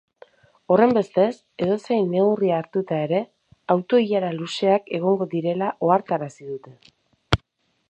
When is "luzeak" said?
4.39-4.91